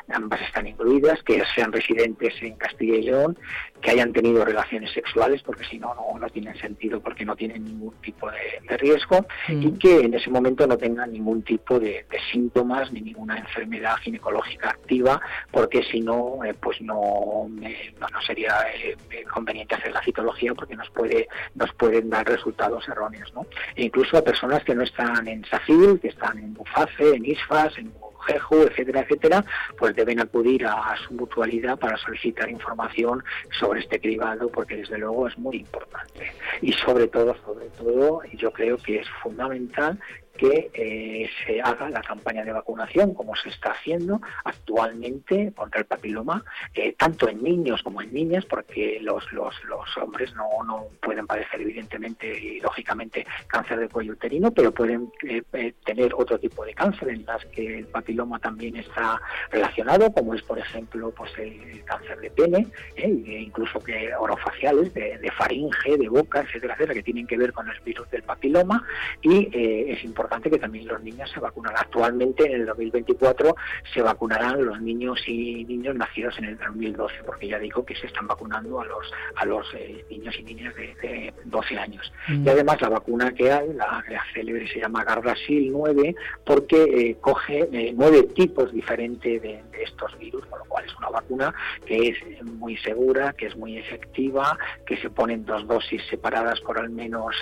[0.09, 3.39] ambas están incluidas, que sean residentes en Castilla y León,
[3.81, 7.65] que hayan tenido relaciones sexuales, porque si no, no, no tienen sentido, porque no tienen
[7.65, 9.79] ningún tipo de, riesgo, y mm.
[9.79, 15.21] que en ese momento no tengan ningún tipo de, síntomas ni ninguna enfermedad ginecológica activa,
[15.51, 18.97] porque si no, eh, pues no, eh, no, sería eh,
[19.33, 23.33] conveniente hacer la citología porque nos puede nos pueden dar resultados erróneos.
[23.35, 23.47] ¿no?
[23.75, 27.79] E incluso a personas que no están en SAFIL, que están en BUFACE, en ISFAS,
[27.79, 27.93] en
[28.27, 29.45] GEJU, etcétera, etcétera,
[29.79, 33.23] pues deben acudir a, su mutualidad para solicitar información
[33.59, 36.33] sobre este cribado, porque desde luego es muy importante.
[36.61, 39.99] Y sobre todo, sobre todo, yo creo que es fundamental
[40.41, 45.87] que eh, se haga la campaña de vacunación como se está haciendo actualmente contra el
[45.87, 49.55] papiloma, eh, tanto en niños como en niñas, porque los, los,
[49.99, 55.75] hombres no, no, pueden padecer evidentemente y lógicamente cáncer de cuello uterino, pero pueden eh,
[55.85, 60.43] tener otro tipo de cáncer en las que el papiloma también está relacionado, como es
[60.43, 66.09] por ejemplo pues el cáncer de pene, e incluso que orofaciales, de, de, faringe, de
[66.09, 68.83] boca, etcétera, etcétera, que tienen que ver con el virus del papiloma
[69.21, 69.51] y
[69.93, 71.75] es importante que también los niños se vacunan.
[71.77, 73.57] Actualmente, en el 2024,
[73.93, 78.07] se vacunarán los niños y niños nacidos en el 2012, porque ya digo que se
[78.07, 82.13] están vacunando a los a los eh, niños y niñas de, 12 años.
[82.29, 82.47] Mm.
[82.47, 86.15] Y además la vacuna que hay, la, célebre, se llama Gardasil 9,
[86.45, 90.95] porque eh, coge eh, nueve tipos diferentes de, de, estos virus, con lo cual es
[90.97, 91.55] una vacuna
[91.87, 96.79] que es muy segura, que es muy efectiva, que se ponen dos dosis separadas por
[96.79, 97.35] al menos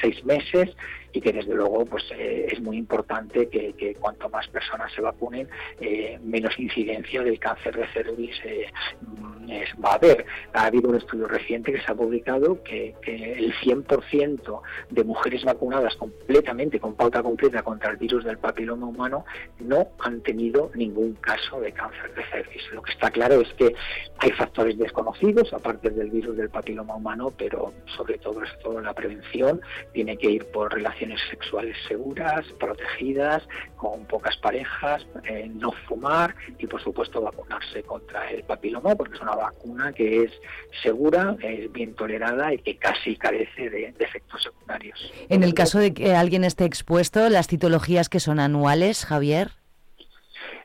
[0.00, 0.74] seis meses
[1.12, 5.48] y que desde luego pues eh, es muy importante que, cuanto más personas se vacunen
[5.80, 8.66] eh, menos incidencia del cáncer de cervix eh,
[9.84, 10.24] va a haber.
[10.52, 15.96] Ha habido un estudio reciente que se ha publicado que, el 100% de mujeres vacunadas
[15.96, 19.24] completamente, con pauta completa contra el virus del papiloma humano,
[19.60, 22.72] no han tenido ningún caso de cáncer de cervix.
[22.72, 23.74] Lo que está claro es que
[24.18, 29.60] hay factores desconocidos, aparte del virus del papiloma humano, pero sobre todo esto, la prevención
[29.92, 33.42] tiene que ir por relaciones sexuales seguras, protegidas,
[33.76, 39.20] con pocas parejas, eh, no fumar y por supuesto vacunarse contra el papiloma, porque es
[39.20, 40.32] una vacuna que es
[40.82, 45.12] segura, es bien tolerada y que casi carece de, efectos secundarios.
[45.28, 49.52] En el caso de que alguien esté expuesto, las citologías que son anuales, Javier.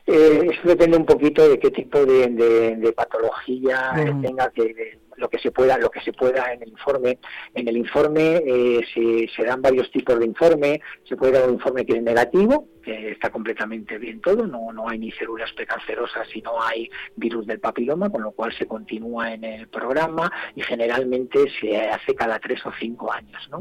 [0.06, 5.50] Eh, eso depende un poquito de qué tipo de, patología tenga que lo que se
[5.50, 7.18] pueda lo que se pueda en el informe
[7.54, 11.54] en el informe eh, se, se, dan varios tipos de informe se puede dar un
[11.54, 16.42] informe que es negativo está completamente bien todo, no, no hay ni células precancerosas y
[16.42, 21.46] no hay virus del papiloma, con lo cual se continúa en el programa y generalmente
[21.60, 23.48] se hace cada tres o cinco años.
[23.50, 23.58] ¿no?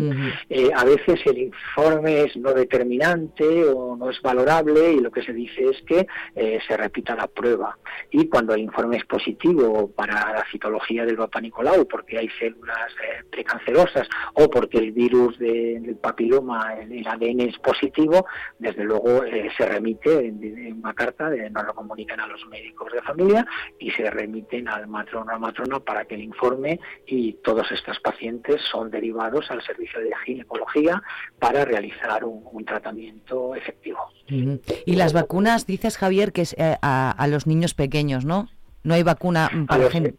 [0.49, 5.23] Eh, a veces el informe es no determinante o no es valorable y lo que
[5.23, 7.77] se dice es que eh, se repita la prueba.
[8.11, 12.91] Y cuando el informe es positivo para la citología del Papa Nicolau, porque hay células
[13.03, 18.25] eh, precancerosas o porque el virus del papiloma, el ADN es positivo,
[18.59, 22.91] desde luego eh, se remite en, una carta, de, nos lo comunican a los médicos
[22.91, 23.45] de familia
[23.79, 28.61] y se remiten al matrono o matrona para que el informe y todos estos pacientes
[28.69, 31.01] son derivados al servicio de ginecología
[31.39, 33.99] para realizar un, tratamiento efectivo.
[34.27, 38.49] Y las vacunas, dices Javier, que es eh, a, los niños pequeños, ¿no?
[38.83, 40.15] No hay vacuna para gente.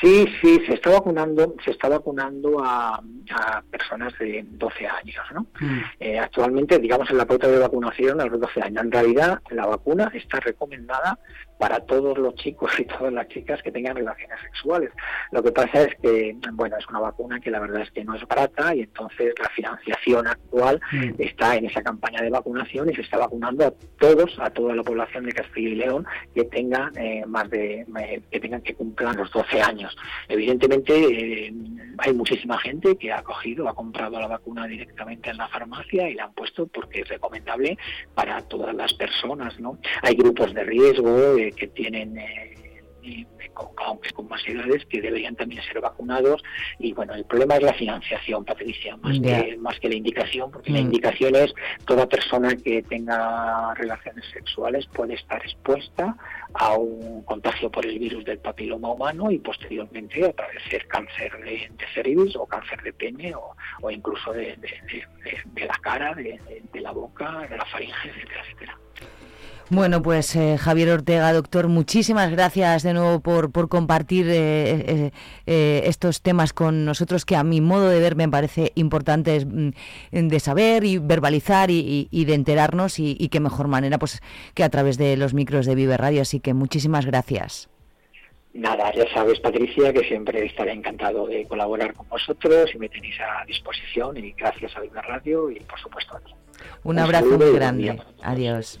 [0.00, 3.02] Sí, sí, se está vacunando, se está vacunando a,
[3.70, 5.46] personas de 12 años, ¿no?
[5.60, 5.80] Mm.
[6.00, 8.82] Eh, actualmente, digamos, en la pauta de vacunación a los 12 años.
[8.82, 11.18] En realidad, la vacuna está recomendada
[11.60, 14.90] para todos los chicos y todas las chicas que tengan relaciones sexuales.
[15.30, 18.14] Lo que pasa es que, bueno, es una vacuna que la verdad es que no
[18.14, 21.10] es barata y entonces la financiación actual mm.
[21.18, 24.82] está en esa campaña de vacunación y se está vacunando a todos, a toda la
[24.82, 29.14] población de Castilla y León que tengan eh, más de, eh, que tengan que cumplir
[29.14, 29.94] los 12 años.
[30.28, 31.52] Evidentemente eh,
[31.98, 36.14] hay muchísima gente que ha cogido, ha comprado la vacuna directamente en la farmacia y
[36.14, 37.76] la han puesto porque es recomendable
[38.14, 39.78] para todas las personas, ¿no?
[40.02, 42.18] Hay grupos de riesgo, que, tienen
[43.76, 46.42] aunque con más edades, que deberían también ser vacunados.
[46.78, 50.70] Y bueno, el problema es la financiación, Patricia, más, que, más que la indicación, porque
[50.70, 50.84] la mm.
[50.84, 51.52] indicación es
[51.86, 56.16] toda persona que tenga relaciones sexuales puede estar expuesta
[56.54, 61.70] a un contagio por el virus del papiloma humano y posteriormente a padecer cáncer de,
[61.94, 64.56] cervix o cáncer de pene o, incluso de,
[65.56, 66.38] la cara, de,
[66.74, 68.78] la boca, de la faringe, etcétera, etcétera.
[69.70, 75.12] Bueno, pues eh, Javier Ortega, doctor, muchísimas gracias de nuevo por, por compartir eh,
[75.46, 79.70] eh, estos temas con nosotros que a mi modo de ver me parece importante mm,
[80.10, 84.20] de saber y verbalizar y, de enterarnos y, qué mejor manera pues
[84.54, 86.22] que a través de los micros de Vive Radio.
[86.22, 87.70] Así que muchísimas gracias.
[88.52, 93.14] Nada, ya sabes, Patricia, que siempre estaré encantado de colaborar con vosotros y me tenéis
[93.20, 96.34] a disposición y gracias a Vive Radio y por supuesto a ti.
[96.82, 98.00] Un, abrazo muy grande.
[98.22, 98.80] Adiós.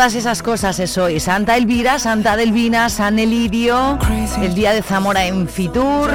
[0.00, 1.20] Todas esas cosas es hoy.
[1.20, 3.98] Santa Elvira, Santa Delvina, San Elidio
[4.40, 6.10] el día de Zamora en Fitur.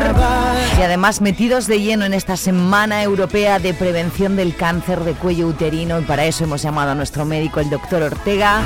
[0.80, 5.46] Y además metidos de lleno en esta Semana Europea de Prevención del Cáncer de Cuello
[5.46, 6.00] Uterino.
[6.00, 8.64] Y para eso hemos llamado a nuestro médico el doctor Ortega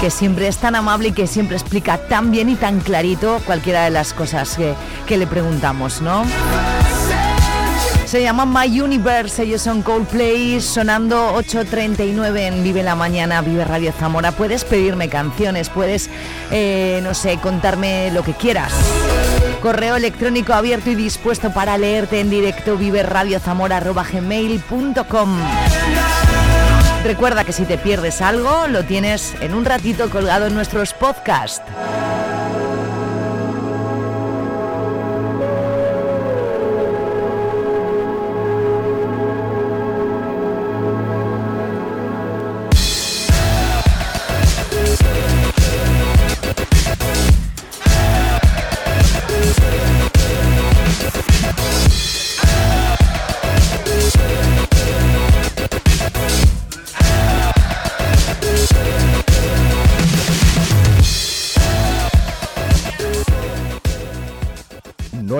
[0.00, 3.84] que siempre es tan amable y que siempre explica tan bien y tan clarito cualquiera
[3.84, 4.74] de las cosas que,
[5.06, 6.24] que le preguntamos, ¿no?
[8.10, 13.92] Se llama My Universe, ellos son Coldplay, sonando 8.39 en Vive la Mañana, Vive Radio
[13.92, 14.32] Zamora.
[14.32, 16.10] Puedes pedirme canciones, puedes,
[16.50, 18.72] eh, no sé, contarme lo que quieras.
[19.62, 25.38] Correo electrónico abierto y dispuesto para leerte en directo, viveradiozamora.gmail.com
[27.04, 31.62] Recuerda que si te pierdes algo, lo tienes en un ratito colgado en nuestros podcasts.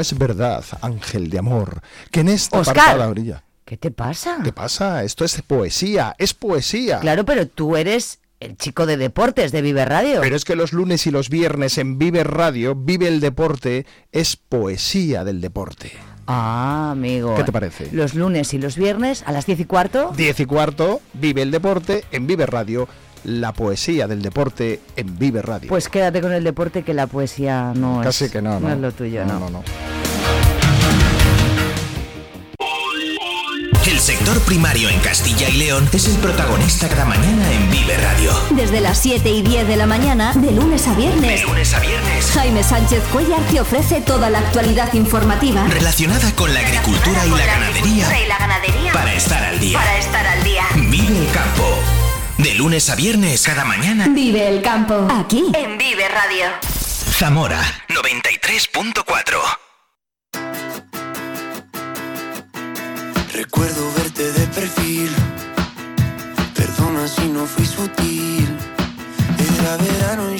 [0.01, 3.15] Es verdad, ángel de amor, que en esta Oscar,
[3.65, 4.39] ¿Qué te pasa?
[4.43, 5.05] ¿Qué pasa?
[5.05, 6.99] Esto es poesía, es poesía.
[6.99, 10.21] Claro, pero tú eres el chico de deportes de Vive Radio.
[10.23, 14.35] Pero es que los lunes y los viernes en Vive Radio, Vive el Deporte, es
[14.35, 15.93] poesía del deporte.
[16.27, 17.35] Ah, amigo.
[17.35, 17.89] ¿Qué te parece?
[17.93, 20.13] Los lunes y los viernes a las 10 y cuarto.
[20.17, 22.89] 10 y cuarto, vive el deporte en Vive Radio,
[23.25, 25.69] la poesía del deporte en Vive Radio.
[25.69, 28.31] Pues quédate con el deporte que la poesía no Casi es.
[28.31, 28.71] que no, no.
[28.73, 29.39] es lo tuyo, no.
[29.41, 29.63] no, no.
[33.87, 38.33] El sector primario en Castilla y León es el protagonista cada mañana en Vive Radio.
[38.51, 41.41] Desde las 7 y 10 de la mañana, de lunes a viernes.
[41.41, 42.31] De lunes a viernes.
[42.33, 45.67] Jaime Sánchez Cuellar te ofrece toda la actualidad informativa.
[45.69, 48.23] Relacionada con la agricultura y la ganadería.
[48.25, 48.93] y la ganadería.
[48.93, 49.79] Para estar al día.
[49.79, 50.63] Para estar al día.
[50.77, 51.80] Vive el campo.
[52.43, 54.07] De lunes a viernes cada mañana.
[54.09, 55.07] Vive el campo.
[55.11, 55.53] Aquí.
[55.53, 56.47] En Vive Radio.
[57.19, 59.37] Zamora 93.4.
[63.35, 65.11] Recuerdo verte de perfil.
[66.55, 68.49] Perdona si no fui sutil.
[69.59, 70.40] Era verano y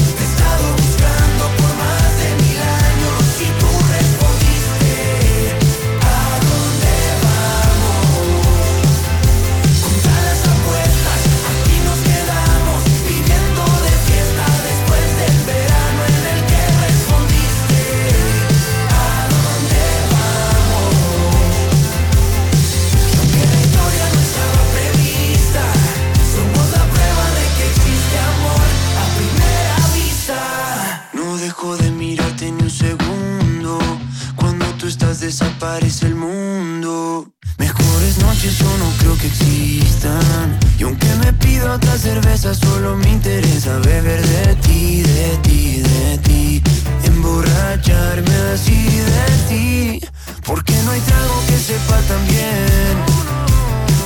[39.21, 40.59] que existan.
[40.79, 46.17] Y aunque me pido otra cerveza, solo me interesa beber de ti, de ti, de
[46.17, 46.63] ti.
[47.03, 48.81] Emborracharme así
[49.15, 50.01] de ti.
[50.43, 52.95] Porque no hay trago que sepa tan bien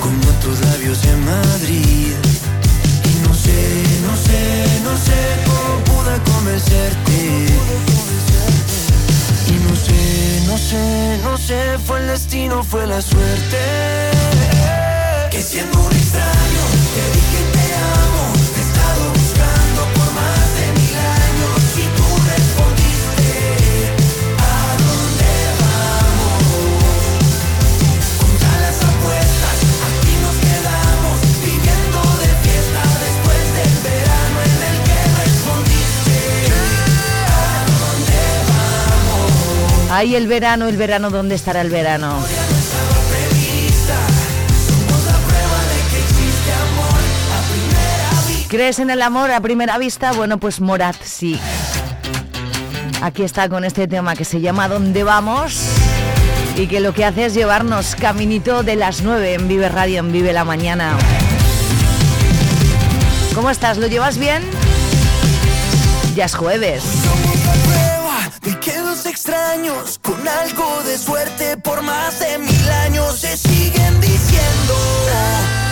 [0.02, 2.16] como tus labios en Madrid.
[3.10, 4.42] Y no sé, no sé,
[4.84, 7.18] no sé cómo pude convencerte.
[9.48, 14.16] Y no sé, no sé, no sé, fue el destino, fue la suerte.
[15.36, 16.64] Que siendo un extraño,
[16.96, 18.24] te dije te amo,
[18.54, 23.28] te he estado buscando por más de mil años y tú respondiste.
[24.40, 26.40] ¿A dónde vamos?
[28.22, 29.58] Contra las apuestas,
[29.90, 36.18] aquí nos quedamos viviendo de fiesta después del verano en el que respondiste.
[37.28, 39.92] ¿A dónde vamos?
[39.92, 42.24] Ay, el verano, el verano, ¿dónde estará el verano?
[48.56, 50.14] ¿Crees en el amor a primera vista?
[50.14, 51.38] Bueno, pues Morat sí.
[53.02, 55.60] Aquí está con este tema que se llama ¿Dónde vamos?
[56.56, 60.14] Y que lo que hace es llevarnos caminito de las 9 en Vive Radio, en
[60.14, 60.98] Vive la Mañana.
[63.34, 63.78] ¿Cómo estás?
[63.78, 64.42] ¿Lo llevas bien?
[66.16, 66.82] Ya es jueves.
[68.42, 74.00] de que los extraños con algo de suerte por más de mil años se siguen
[74.00, 75.65] diciendo.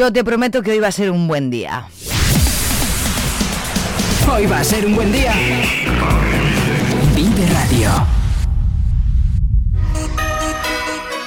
[0.00, 1.86] Yo te prometo que hoy va a ser un buen día.
[4.32, 5.34] Hoy va a ser un buen día.
[7.14, 7.90] Vive Radio.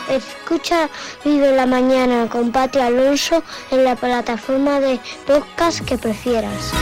[0.09, 0.89] Escucha
[1.23, 6.73] Vive la Mañana con Pati Alonso en la plataforma de podcast que prefieras.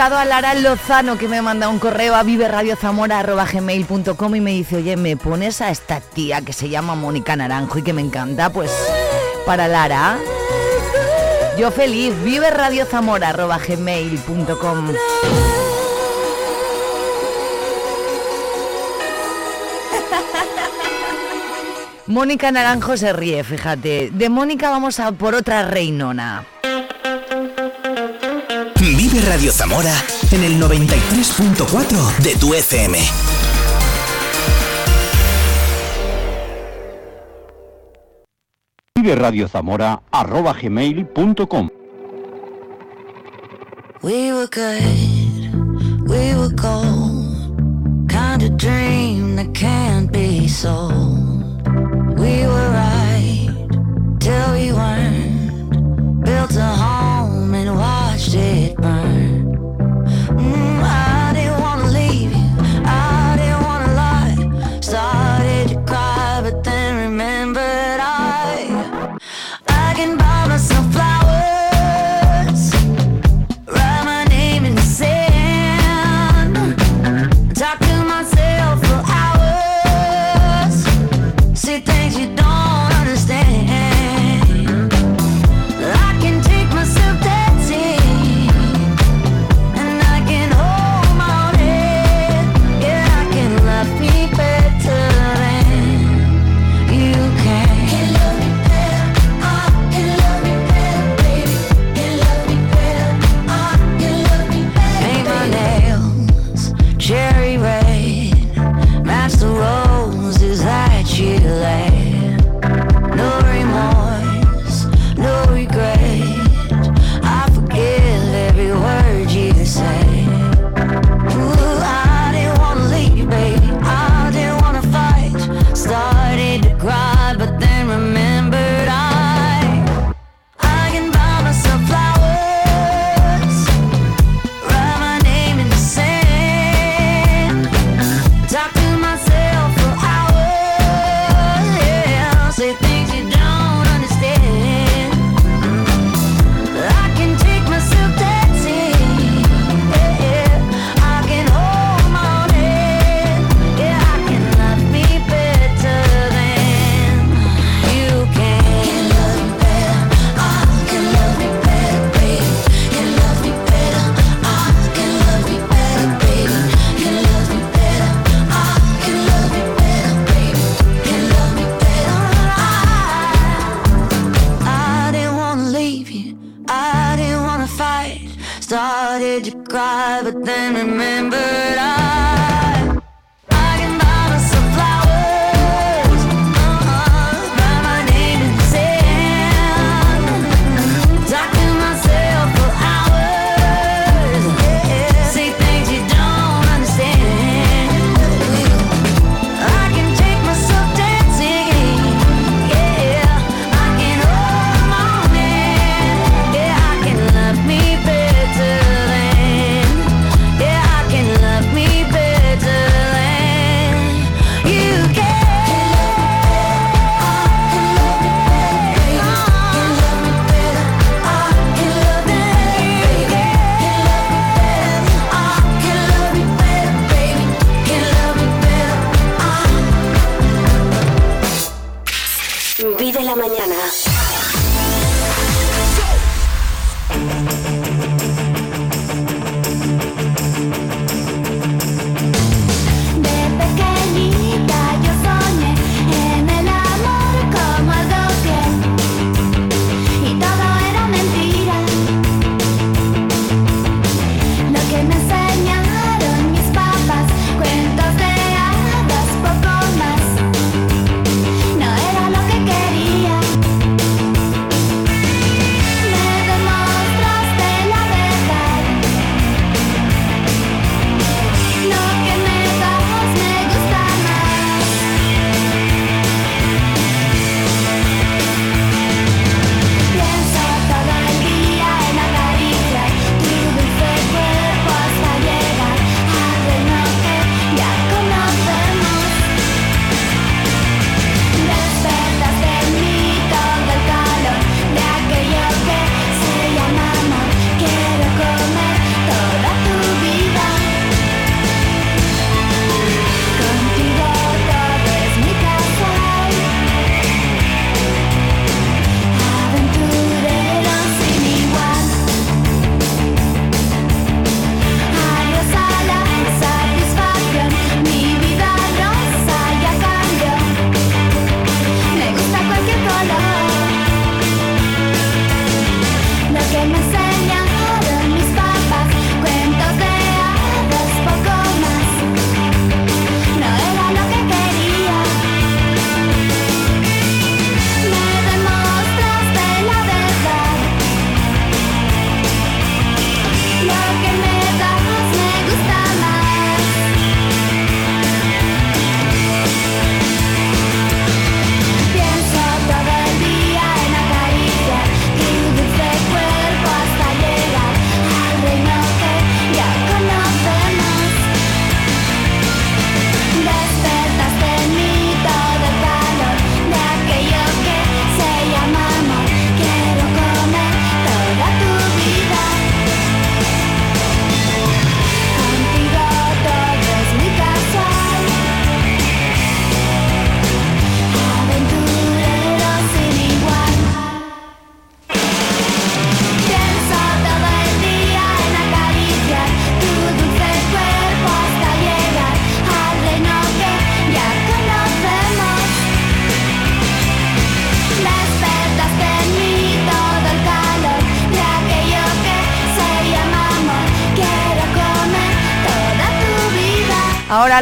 [0.00, 4.96] dedicado a Lara Lozano que me manda un correo a viveradiozamora.gmail.com y me dice, oye,
[4.96, 8.70] me pones a esta tía que se llama Mónica Naranjo y que me encanta, pues
[9.44, 10.16] para Lara.
[11.58, 14.94] Yo feliz, viveradiozamora.gmail.com
[22.06, 24.08] Mónica Naranjo se ríe, fíjate.
[24.14, 26.46] De Mónica vamos a por otra reinona.
[29.12, 29.92] Vive Radio Zamora
[30.30, 32.98] en el 93.4 de tu FM.
[38.94, 41.70] Vive Radio Zamora arroba gmail.com.
[44.02, 51.68] We were good, we were gold, kind of dream that can't be sold.
[52.18, 53.50] We were right
[54.20, 54.59] till we
[58.40, 59.19] it burns.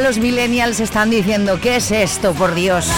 [0.00, 2.88] Los millennials están diciendo, ¿qué es esto, por Dios?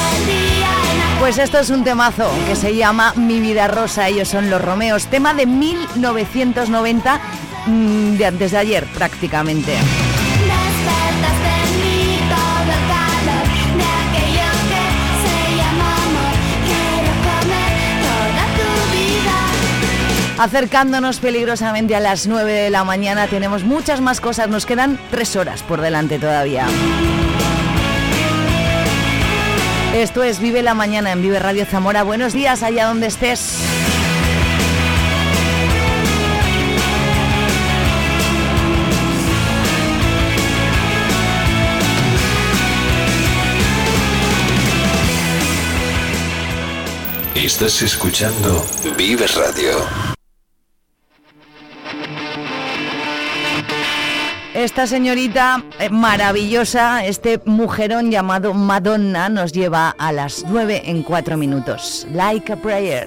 [1.18, 5.06] Pues esto es un temazo que se llama Mi vida rosa, ellos son los Romeos,
[5.06, 7.20] tema de 1990,
[7.66, 9.76] mm, de antes de ayer prácticamente.
[20.40, 25.36] Acercándonos peligrosamente a las 9 de la mañana, tenemos muchas más cosas, nos quedan tres
[25.36, 26.66] horas por delante todavía.
[29.94, 32.04] Esto es Vive la Mañana en Vive Radio Zamora.
[32.04, 33.58] Buenos días allá donde estés.
[47.34, 48.64] Estás escuchando
[48.96, 50.09] Vive Radio.
[54.60, 61.38] Esta señorita eh, maravillosa, este mujerón llamado Madonna, nos lleva a las 9 en 4
[61.38, 62.06] minutos.
[62.12, 63.06] Like a prayer.